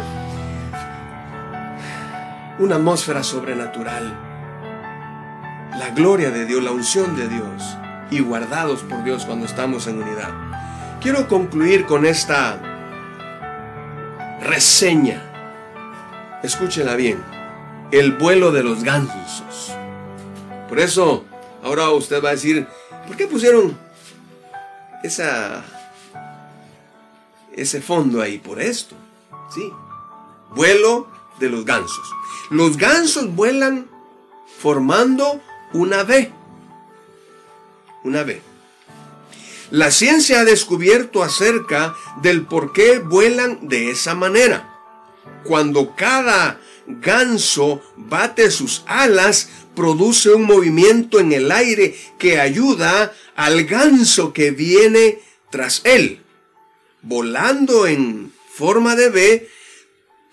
una 2.58 2.76
atmósfera 2.76 3.22
sobrenatural, 3.22 4.29
la 5.80 5.88
gloria 5.88 6.30
de 6.30 6.44
Dios, 6.44 6.62
la 6.62 6.72
unción 6.72 7.16
de 7.16 7.26
Dios 7.26 7.78
y 8.10 8.20
guardados 8.20 8.82
por 8.82 9.02
Dios 9.02 9.24
cuando 9.24 9.46
estamos 9.46 9.86
en 9.86 10.02
unidad. 10.02 10.28
Quiero 11.00 11.26
concluir 11.26 11.86
con 11.86 12.04
esta 12.04 12.60
reseña. 14.42 15.22
Escúchela 16.42 16.96
bien. 16.96 17.24
El 17.92 18.12
vuelo 18.12 18.52
de 18.52 18.62
los 18.62 18.84
gansos. 18.84 19.72
Por 20.68 20.80
eso, 20.80 21.24
ahora 21.64 21.88
usted 21.88 22.22
va 22.22 22.28
a 22.28 22.32
decir, 22.32 22.68
¿por 23.06 23.16
qué 23.16 23.26
pusieron 23.26 23.74
esa 25.02 25.64
ese 27.54 27.80
fondo 27.80 28.20
ahí 28.20 28.36
por 28.36 28.60
esto. 28.60 28.94
¿sí? 29.54 29.72
Vuelo 30.54 31.08
de 31.38 31.48
los 31.48 31.64
gansos. 31.64 32.06
Los 32.50 32.76
gansos 32.76 33.34
vuelan 33.34 33.88
formando 34.58 35.40
una 35.72 36.02
V. 36.02 36.32
Una 38.04 38.22
V. 38.22 38.40
La 39.70 39.90
ciencia 39.90 40.40
ha 40.40 40.44
descubierto 40.44 41.22
acerca 41.22 41.94
del 42.22 42.46
por 42.46 42.72
qué 42.72 42.98
vuelan 42.98 43.68
de 43.68 43.90
esa 43.90 44.14
manera. 44.14 44.68
Cuando 45.44 45.94
cada 45.94 46.60
ganso 46.86 47.82
bate 47.96 48.50
sus 48.50 48.82
alas, 48.86 49.48
produce 49.76 50.32
un 50.32 50.42
movimiento 50.42 51.20
en 51.20 51.32
el 51.32 51.52
aire 51.52 51.96
que 52.18 52.40
ayuda 52.40 53.12
al 53.36 53.64
ganso 53.64 54.32
que 54.32 54.50
viene 54.50 55.20
tras 55.50 55.82
él 55.84 56.20
volando 57.02 57.86
en 57.86 58.32
forma 58.52 58.96
de 58.96 59.10
B, 59.10 59.48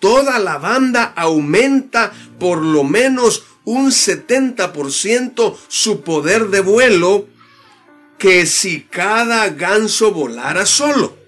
toda 0.00 0.38
la 0.38 0.58
banda 0.58 1.12
aumenta 1.16 2.12
por 2.38 2.58
lo 2.58 2.84
menos 2.84 3.44
un 3.68 3.90
70% 3.90 5.54
su 5.68 6.00
poder 6.00 6.46
de 6.46 6.60
vuelo 6.60 7.28
que 8.18 8.46
si 8.46 8.80
cada 8.80 9.50
ganso 9.50 10.10
volara 10.10 10.64
solo. 10.64 11.18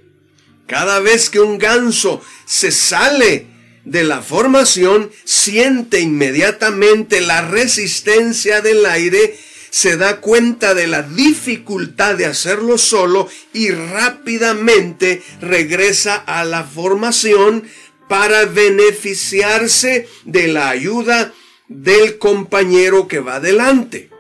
Cada 0.67 1.01
vez 1.01 1.29
que 1.29 1.41
un 1.41 1.59
ganso 1.59 2.23
se 2.47 2.73
sale 2.73 3.47
de 3.85 4.05
la 4.05 4.23
formación, 4.23 5.11
siente 5.25 6.01
inmediatamente 6.01 7.21
la 7.21 7.43
resistencia 7.43 8.63
del 8.63 8.87
aire, 8.87 9.39
se 9.69 9.99
da 9.99 10.23
cuenta 10.23 10.73
de 10.73 10.87
la 10.87 11.03
dificultad 11.03 12.15
de 12.15 12.25
hacerlo 12.25 12.79
solo 12.79 13.29
y 13.53 13.71
rápidamente 13.71 15.23
regresa 15.43 16.17
a 16.17 16.45
la 16.45 16.65
formación 16.65 17.65
para 18.09 18.47
beneficiarse 18.47 20.09
de 20.25 20.49
la 20.49 20.71
ayuda 20.71 21.35
del 21.71 22.19
compañero 22.19 23.07
que 23.07 23.21
va 23.21 23.39
delante. 23.39 24.11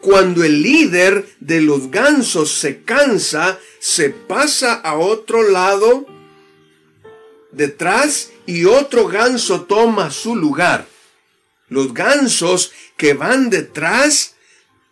Cuando 0.00 0.44
el 0.44 0.62
líder 0.62 1.26
de 1.40 1.60
los 1.60 1.90
gansos 1.90 2.52
se 2.58 2.82
cansa, 2.82 3.58
se 3.80 4.10
pasa 4.10 4.74
a 4.74 4.96
otro 4.96 5.50
lado 5.50 6.06
detrás 7.50 8.30
y 8.46 8.66
otro 8.66 9.08
ganso 9.08 9.62
toma 9.62 10.12
su 10.12 10.36
lugar. 10.36 10.86
Los 11.68 11.92
gansos 11.92 12.70
que 12.96 13.14
van 13.14 13.50
detrás 13.50 14.36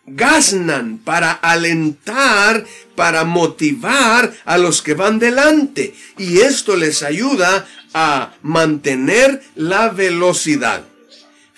gaznan 0.05 0.99
para 0.99 1.31
alentar, 1.31 2.67
para 2.97 3.23
motivar 3.23 4.35
a 4.45 4.59
los 4.59 4.83
que 4.83 4.95
van 4.95 5.21
delante. 5.21 5.95
Y 6.19 6.41
esto 6.41 6.75
les 6.75 7.05
ayuda 7.05 7.69
a 7.93 8.35
mantener 8.43 9.45
la 9.55 9.91
velocidad. 9.91 10.85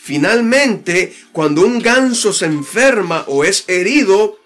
Finalmente, 0.06 1.12
cuando 1.32 1.62
un 1.62 1.80
ganso 1.80 2.32
se 2.32 2.46
enferma 2.46 3.24
o 3.26 3.42
es 3.42 3.64
herido, 3.66 4.38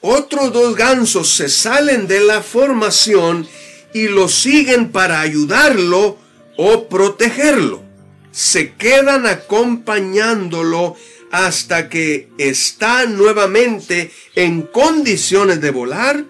otros 0.00 0.52
dos 0.52 0.74
gansos 0.74 1.28
se 1.28 1.48
salen 1.48 2.08
de 2.08 2.18
la 2.18 2.42
formación 2.42 3.46
y 3.94 4.08
lo 4.08 4.26
siguen 4.28 4.90
para 4.90 5.20
ayudarlo 5.20 6.18
o 6.56 6.88
protegerlo. 6.88 7.84
Se 8.32 8.72
quedan 8.72 9.26
acompañándolo 9.26 10.96
hasta 11.30 11.88
que 11.88 12.28
está 12.38 13.06
nuevamente 13.06 14.10
en 14.34 14.62
condiciones 14.62 15.60
de 15.60 15.70
volar 15.70 16.24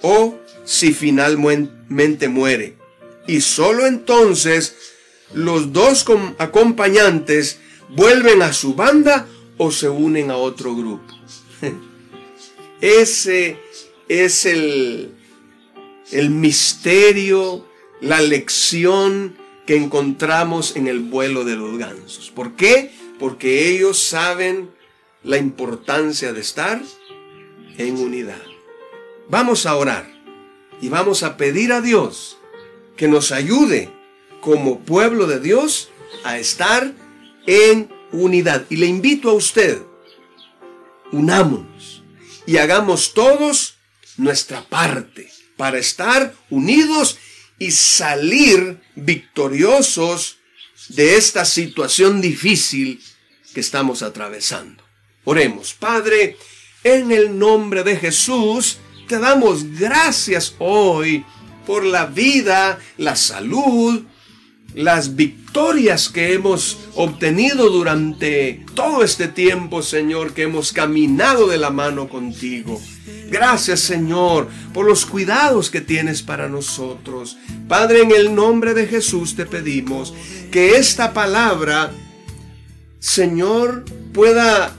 o 0.00 0.38
si 0.64 0.92
finalmente 0.92 2.28
muere. 2.28 2.76
Y 3.26 3.40
solo 3.40 3.88
entonces 3.88 4.76
los 5.34 5.72
dos 5.72 6.06
acompañantes 6.38 7.58
vuelven 7.94 8.42
a 8.42 8.52
su 8.52 8.74
banda 8.74 9.26
o 9.58 9.70
se 9.70 9.88
unen 9.88 10.30
a 10.30 10.36
otro 10.36 10.74
grupo. 10.74 11.14
Ese 12.80 13.58
es 14.08 14.46
el, 14.46 15.12
el 16.10 16.30
misterio, 16.30 17.66
la 18.00 18.20
lección 18.20 19.36
que 19.66 19.76
encontramos 19.76 20.76
en 20.76 20.88
el 20.88 21.00
vuelo 21.00 21.44
de 21.44 21.56
los 21.56 21.78
gansos. 21.78 22.30
¿Por 22.30 22.56
qué? 22.56 22.90
Porque 23.18 23.68
ellos 23.68 24.02
saben 24.02 24.70
la 25.22 25.36
importancia 25.36 26.32
de 26.32 26.40
estar 26.40 26.82
en 27.78 27.98
unidad. 27.98 28.42
Vamos 29.28 29.66
a 29.66 29.76
orar 29.76 30.10
y 30.80 30.88
vamos 30.88 31.22
a 31.22 31.36
pedir 31.36 31.72
a 31.72 31.80
Dios 31.80 32.38
que 32.96 33.08
nos 33.08 33.30
ayude 33.30 33.90
como 34.40 34.80
pueblo 34.80 35.26
de 35.26 35.38
Dios 35.38 35.90
a 36.24 36.38
estar 36.38 36.94
en 37.46 37.90
unidad. 38.12 38.66
Y 38.70 38.76
le 38.76 38.86
invito 38.86 39.30
a 39.30 39.34
usted, 39.34 39.82
unámonos 41.12 42.02
y 42.46 42.56
hagamos 42.56 43.14
todos 43.14 43.76
nuestra 44.16 44.62
parte 44.68 45.30
para 45.56 45.78
estar 45.78 46.34
unidos 46.48 47.18
y 47.58 47.70
salir 47.70 48.80
victoriosos 48.94 50.38
de 50.88 51.16
esta 51.16 51.44
situación 51.44 52.20
difícil 52.20 53.00
que 53.54 53.60
estamos 53.60 54.02
atravesando. 54.02 54.82
Oremos, 55.24 55.74
Padre, 55.74 56.36
en 56.82 57.12
el 57.12 57.38
nombre 57.38 57.82
de 57.84 57.96
Jesús, 57.96 58.78
te 59.06 59.18
damos 59.18 59.78
gracias 59.78 60.54
hoy 60.58 61.24
por 61.66 61.84
la 61.84 62.06
vida, 62.06 62.78
la 62.96 63.16
salud, 63.16 64.04
las 64.74 65.16
victorias 65.16 66.08
que 66.08 66.32
hemos 66.32 66.78
obtenido 66.94 67.70
durante 67.70 68.64
todo 68.74 69.02
este 69.02 69.28
tiempo, 69.28 69.82
Señor, 69.82 70.32
que 70.32 70.42
hemos 70.42 70.72
caminado 70.72 71.48
de 71.48 71.58
la 71.58 71.70
mano 71.70 72.08
contigo. 72.08 72.80
Gracias, 73.30 73.80
Señor, 73.80 74.48
por 74.72 74.86
los 74.86 75.06
cuidados 75.06 75.70
que 75.70 75.80
tienes 75.80 76.22
para 76.22 76.48
nosotros. 76.48 77.36
Padre, 77.68 78.02
en 78.02 78.12
el 78.12 78.34
nombre 78.34 78.74
de 78.74 78.86
Jesús 78.86 79.36
te 79.36 79.46
pedimos 79.46 80.14
que 80.50 80.76
esta 80.76 81.12
palabra, 81.12 81.90
Señor, 82.98 83.84
pueda 84.12 84.76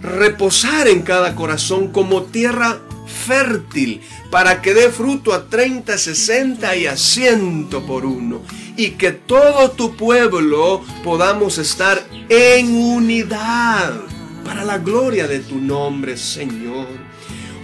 reposar 0.00 0.88
en 0.88 1.02
cada 1.02 1.34
corazón 1.34 1.88
como 1.92 2.24
tierra 2.24 2.80
fértil 3.06 4.00
para 4.30 4.62
que 4.62 4.74
dé 4.74 4.90
fruto 4.90 5.32
a 5.34 5.48
30, 5.48 5.96
60 5.96 6.76
y 6.76 6.86
a 6.86 6.96
100 6.96 7.68
por 7.86 8.06
uno 8.06 8.40
y 8.76 8.90
que 8.92 9.12
todo 9.12 9.70
tu 9.70 9.96
pueblo 9.96 10.82
podamos 11.04 11.58
estar 11.58 12.02
en 12.28 12.74
unidad 12.74 13.92
para 14.44 14.64
la 14.64 14.78
gloria 14.78 15.26
de 15.26 15.40
tu 15.40 15.56
nombre, 15.56 16.16
Señor. 16.16 16.86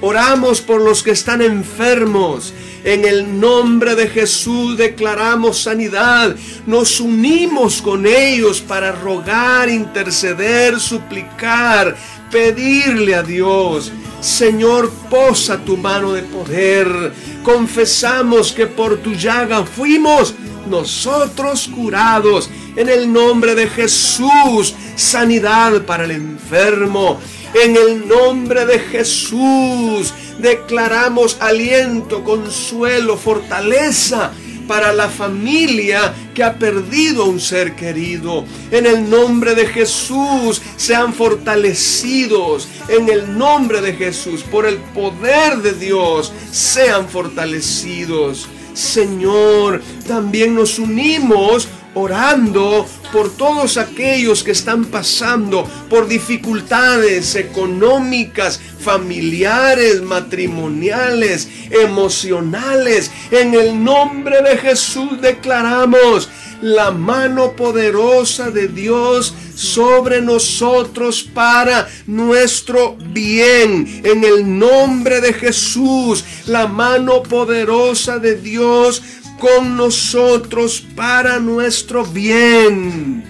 Oramos 0.00 0.60
por 0.60 0.80
los 0.80 1.02
que 1.02 1.10
están 1.10 1.42
enfermos. 1.42 2.54
En 2.84 3.04
el 3.04 3.40
nombre 3.40 3.96
de 3.96 4.06
Jesús 4.06 4.78
declaramos 4.78 5.62
sanidad. 5.62 6.36
Nos 6.66 7.00
unimos 7.00 7.82
con 7.82 8.06
ellos 8.06 8.60
para 8.60 8.92
rogar, 8.92 9.68
interceder, 9.68 10.78
suplicar, 10.78 11.96
pedirle 12.30 13.16
a 13.16 13.24
Dios. 13.24 13.90
Señor, 14.20 14.90
posa 15.10 15.58
tu 15.64 15.76
mano 15.76 16.12
de 16.12 16.22
poder. 16.22 17.12
Confesamos 17.42 18.52
que 18.52 18.68
por 18.68 18.98
tu 18.98 19.14
llaga 19.14 19.64
fuimos 19.64 20.34
nosotros 20.68 21.68
curados. 21.74 22.50
En 22.76 22.88
el 22.88 23.12
nombre 23.12 23.54
de 23.54 23.68
Jesús, 23.68 24.74
sanidad 24.96 25.82
para 25.84 26.04
el 26.04 26.12
enfermo. 26.12 27.18
En 27.54 27.76
el 27.76 28.06
nombre 28.06 28.66
de 28.66 28.78
Jesús, 28.78 30.12
declaramos 30.38 31.38
aliento, 31.40 32.22
consuelo, 32.22 33.16
fortaleza 33.16 34.32
para 34.68 34.92
la 34.92 35.08
familia 35.08 36.14
que 36.34 36.44
ha 36.44 36.56
perdido 36.56 37.24
un 37.24 37.40
ser 37.40 37.74
querido. 37.74 38.44
En 38.70 38.86
el 38.86 39.08
nombre 39.08 39.54
de 39.54 39.66
Jesús 39.66 40.60
sean 40.76 41.14
fortalecidos. 41.14 42.68
En 42.88 43.08
el 43.08 43.36
nombre 43.36 43.80
de 43.80 43.94
Jesús, 43.94 44.42
por 44.42 44.66
el 44.66 44.76
poder 44.76 45.56
de 45.58 45.72
Dios, 45.72 46.32
sean 46.52 47.08
fortalecidos. 47.08 48.46
Señor, 48.78 49.82
también 50.06 50.54
nos 50.54 50.78
unimos 50.78 51.66
orando 51.94 52.86
por 53.12 53.28
todos 53.36 53.76
aquellos 53.76 54.44
que 54.44 54.52
están 54.52 54.84
pasando 54.84 55.68
por 55.90 56.06
dificultades 56.06 57.34
económicas, 57.34 58.60
familiares, 58.78 60.00
matrimoniales, 60.00 61.48
emocionales. 61.70 63.10
En 63.32 63.54
el 63.54 63.82
nombre 63.82 64.42
de 64.42 64.56
Jesús 64.58 65.20
declaramos 65.20 66.28
la 66.60 66.90
mano 66.90 67.52
poderosa 67.52 68.50
de 68.50 68.68
Dios 68.68 69.34
sobre 69.54 70.20
nosotros 70.20 71.22
para 71.22 71.88
nuestro 72.06 72.96
bien. 72.96 74.00
En 74.04 74.24
el 74.24 74.58
nombre 74.58 75.20
de 75.20 75.32
Jesús, 75.32 76.24
la 76.46 76.66
mano 76.66 77.22
poderosa 77.22 78.18
de 78.18 78.36
Dios 78.36 79.02
con 79.38 79.76
nosotros 79.76 80.84
para 80.96 81.38
nuestro 81.38 82.04
bien. 82.04 83.24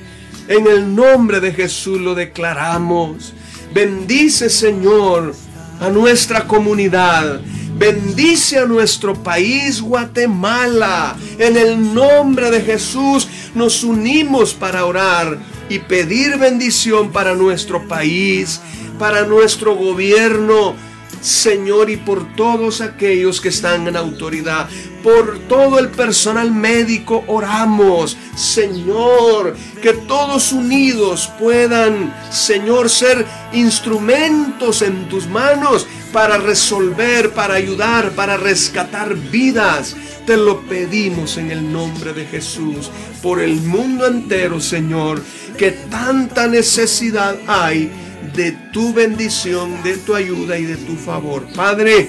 En 0.49 0.67
el 0.67 0.95
nombre 0.95 1.41
de 1.41 1.53
Jesús 1.53 2.01
lo 2.01 2.14
declaramos. 2.14 3.35
Bendice 3.75 4.49
Señor 4.49 5.35
a 5.81 5.91
nuestra 5.91 6.47
comunidad. 6.47 7.41
Bendice 7.79 8.59
a 8.59 8.67
nuestro 8.67 9.14
país 9.14 9.81
Guatemala. 9.81 11.17
En 11.38 11.57
el 11.57 11.95
nombre 11.95 12.51
de 12.51 12.61
Jesús 12.61 13.29
nos 13.55 13.85
unimos 13.85 14.53
para 14.53 14.85
orar 14.85 15.38
y 15.69 15.79
pedir 15.79 16.38
bendición 16.38 17.12
para 17.12 17.35
nuestro 17.35 17.87
país, 17.87 18.61
para 18.99 19.23
nuestro 19.23 19.77
gobierno, 19.77 20.75
Señor, 21.21 21.88
y 21.88 21.97
por 21.97 22.35
todos 22.35 22.81
aquellos 22.81 23.41
que 23.41 23.51
están 23.51 23.87
en 23.87 23.97
autoridad, 23.97 24.69
por 25.05 25.38
todo 25.49 25.79
el 25.79 25.88
personal 25.88 26.51
médico, 26.51 27.23
oramos, 27.29 28.17
Señor, 28.35 29.57
que 29.81 29.93
todos 29.93 30.53
unidos 30.53 31.31
puedan, 31.38 32.12
Señor, 32.33 32.91
ser 32.91 33.25
instrumentos 33.53 34.83
en 34.83 35.09
tus 35.09 35.29
manos 35.29 35.87
para 36.18 36.38
resolver, 36.38 37.31
para 37.31 37.54
ayudar, 37.54 38.11
para 38.11 38.37
rescatar 38.37 39.14
vidas. 39.14 39.94
Te 40.26 40.37
lo 40.37 40.62
pedimos 40.62 41.37
en 41.37 41.52
el 41.52 41.72
nombre 41.72 42.12
de 42.12 42.26
Jesús, 42.26 42.90
por 43.22 43.40
el 43.40 43.54
mundo 43.61 44.04
entero, 44.04 44.59
Señor, 44.59 45.22
que 45.57 45.70
tanta 45.70 46.48
necesidad 46.48 47.38
hay 47.46 47.92
de 48.35 48.50
tu 48.72 48.92
bendición, 48.92 49.81
de 49.85 49.96
tu 49.98 50.16
ayuda 50.16 50.59
y 50.59 50.64
de 50.64 50.76
tu 50.76 50.96
favor. 50.96 51.46
Padre, 51.54 52.09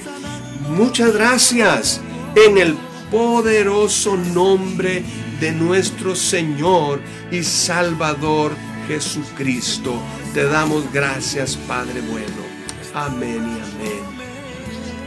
muchas 0.70 1.14
gracias 1.14 2.00
en 2.34 2.58
el 2.58 2.74
poderoso 3.12 4.16
nombre 4.16 5.04
de 5.38 5.52
nuestro 5.52 6.16
Señor 6.16 7.00
y 7.30 7.44
Salvador 7.44 8.56
Jesucristo. 8.88 9.94
Te 10.34 10.46
damos 10.46 10.92
gracias, 10.92 11.54
Padre 11.54 12.00
bueno. 12.10 12.50
Amén 12.94 13.36
y 13.36 13.60
amén. 13.60 13.99